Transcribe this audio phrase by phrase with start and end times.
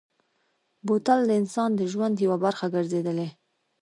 [0.87, 3.27] بوتل د انسان د ژوند یوه برخه ګرځېدلې.